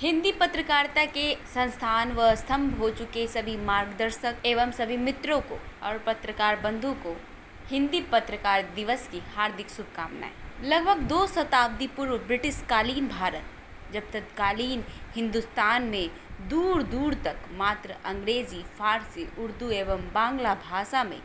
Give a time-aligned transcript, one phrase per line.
[0.00, 5.98] हिंदी पत्रकारिता के संस्थान व स्तंभ हो चुके सभी मार्गदर्शक एवं सभी मित्रों को और
[5.98, 7.14] पत्रकार बंधु को
[7.68, 10.32] हिंदी पत्रकार दिवस की हार्दिक शुभकामनाएँ।
[10.64, 13.42] लगभग दो शताब्दी पूर्व ब्रिटिश कालीन भारत,
[13.92, 14.84] जब तत्कालीन
[15.14, 16.10] हिंदुस्तान में
[16.50, 21.20] दूर दूर तक मात्र अंग्रेज़ी, फारसी, उर्दू एवं बांग्ला भाषा में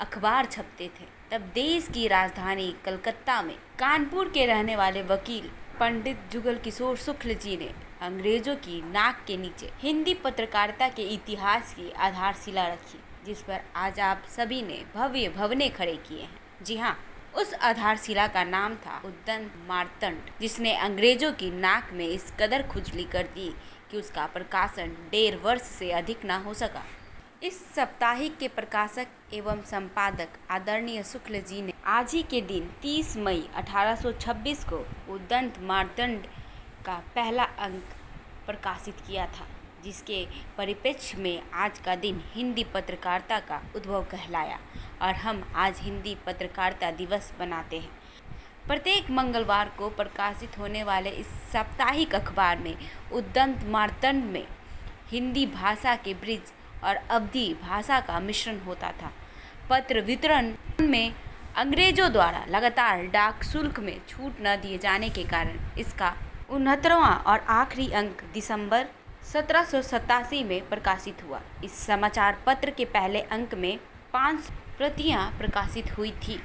[0.00, 5.50] अखबार छपते थे, तब देश की राजधानी कलकत्ता में कानपुर के रहने वाले वकील
[5.80, 7.72] पंडित जुगल किशोर शुक्ल जी ने
[8.04, 14.00] अंग्रेज़ों की नाक के नीचे, हिंदी पत्रकारिता के इतिहास की आधारशिला रखी, जिस पर आज
[14.00, 16.96] आप सभी ने भव्य भवने खड़े किए हैं। जी हाँ
[17.34, 23.04] उस आधारशिला का नाम था उद्दन मारतंड, जिसने अंग्रेज़ों की नाक में इस कदर खुजली
[23.04, 23.48] कर दी
[23.90, 26.84] कि उसका प्रकाशन डेढ़ वर्ष से अधिक ना हो सका।
[27.42, 33.16] इस साप्ताहिक के प्रकाशक एवं संपादक आदरणीय शुक्ल जी ने आज ही के दिन 30
[33.16, 36.26] मई 1826 को उदंत मारदंड
[36.84, 37.82] का पहला अंक
[38.46, 39.46] प्रकाशित किया था,
[39.84, 40.24] जिसके
[40.58, 44.58] परिप्रेक्ष्य में आज का दिन हिंदी पत्रकारिता का उद्भव कहलाया
[45.02, 47.90] और हम आज हिंदी पत्रकारिता दिवस मनाते हैं।
[48.66, 52.76] प्रत्येक मंगलवार को प्रकाशित होने वाले इस साप्ताहिक अखबार में,
[53.12, 54.46] उद्दंत मारतंड में,
[55.10, 56.52] हिंदी भाषा के ब्रिज
[56.84, 59.12] और अवधि भाषा का मिश्रण होता था।
[59.70, 61.14] पत्र वितरण में
[61.56, 66.14] अंग्रेज़ों द्वारा लगातार डाक शुल्क में छूट न दिए जाने के कारण इसका
[66.48, 68.86] उनहत्तरवां और आखिरी अंक दिसंबर
[69.32, 73.78] सत्रह सौ सतासी में प्रकाशित हुआ। इस समाचार पत्र के पहले अंक में
[74.12, 76.40] पाँच प्रतियाँ प्रकाशित हुई थी।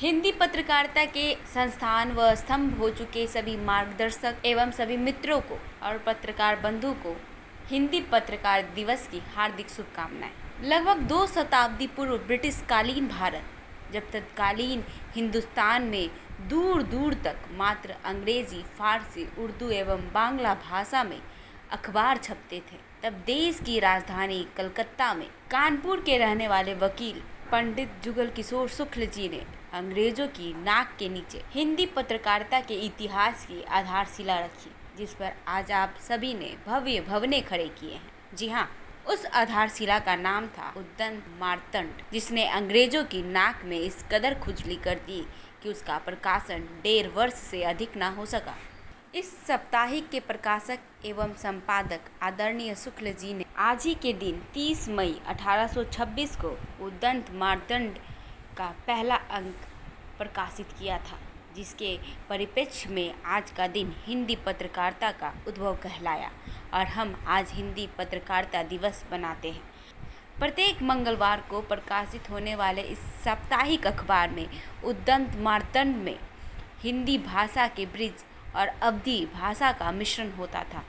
[0.00, 5.98] हिंदी पत्रकारिता के संस्थान व स्तंभ हो चुके सभी मार्गदर्शक एवं सभी मित्रों को और
[5.98, 7.16] पत्रकार बंधु को
[7.68, 10.32] हिंदी पत्रकार दिवस की हार्दिक शुभकामनाएँ।
[10.64, 13.42] लगभग दो शताब्दी पूर्व ब्रिटिश कालीन भारत,
[13.92, 14.84] जब तत्कालीन
[15.14, 16.08] हिंदुस्तान में
[16.40, 21.20] दूर दूर तक मात्र अंग्रेज़ी, फारसी, उर्दू एवं बांग्ला भाषा में
[21.72, 27.20] अखबार छपते थे। तब देश की राजधानी कलकत्ता में कानपुर के रहने वाले वकील
[27.52, 29.44] पंडित जुगल किशोर शुक्ल जी ने
[29.74, 35.72] अंग्रेज़ों की नाक के नीचे हिंदी पत्रकारिता के इतिहास की आधारशिला रखी, जिस पर आज
[35.72, 38.68] आप सभी ने भव्य भवने खड़े किए हैं। जी हाँ
[39.08, 44.76] उस आधारशिला का नाम था उद्दन मारतंड, जिसने अंग्रेज़ों की नाक में इस कदर खुजली
[44.76, 45.20] कर दी
[45.62, 48.54] कि उसका प्रकाशन डेढ़ वर्ष से अधिक ना हो सका।
[49.14, 54.88] इस साप्ताहिक के प्रकाशक एवं संपादक आदरणीय शुक्ल जी ने आज ही के दिन 30
[54.88, 56.50] मई 1826 को
[56.86, 57.98] उद्दंत मारतंड
[58.58, 59.66] का पहला अंक
[60.18, 61.18] प्रकाशित किया था।
[61.58, 61.96] जिसके
[62.28, 66.30] परिप्रेक्ष्य में आज का दिन हिंदी पत्रकारिता का उद्भव कहलाया
[66.74, 69.62] और हम आज हिंदी पत्रकारिता दिवस मनाते हैं।
[70.38, 74.46] प्रत्येक मंगलवार को प्रकाशित होने वाले इस साप्ताहिक अखबार में
[74.84, 76.18] उद्दंत मारतंड में
[76.82, 78.24] हिंदी भाषा के ब्रिज
[78.56, 80.84] और अवधि भाषा का मिश्रण होता था।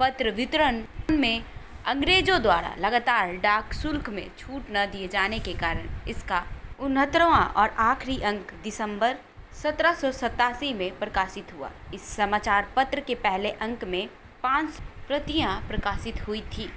[0.00, 1.44] पत्र वितरण में
[1.86, 6.44] अंग्रेज़ों द्वारा लगातार डाक शुल्क में छूट न दिए जाने के कारण इसका
[6.80, 9.16] उनहत्तरवां और आखिरी अंक दिसंबर
[9.62, 14.08] सत्रह सौ सतासी में प्रकाशित हुआ। इस समाचार पत्र के पहले अंक में
[14.42, 16.68] पाँच प्रतियाँ प्रकाशित हुई थी।